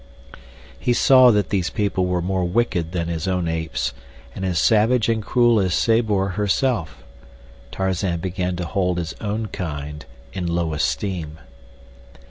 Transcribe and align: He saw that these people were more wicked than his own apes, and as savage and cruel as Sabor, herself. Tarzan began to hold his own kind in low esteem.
He 0.79 0.93
saw 0.93 1.29
that 1.29 1.51
these 1.51 1.69
people 1.69 2.07
were 2.07 2.23
more 2.23 2.43
wicked 2.43 2.91
than 2.91 3.07
his 3.07 3.27
own 3.27 3.47
apes, 3.47 3.93
and 4.33 4.43
as 4.43 4.57
savage 4.57 5.07
and 5.09 5.21
cruel 5.23 5.59
as 5.59 5.75
Sabor, 5.75 6.29
herself. 6.29 7.03
Tarzan 7.69 8.19
began 8.19 8.55
to 8.55 8.65
hold 8.65 8.97
his 8.97 9.13
own 9.21 9.49
kind 9.49 10.03
in 10.33 10.47
low 10.47 10.73
esteem. 10.73 11.37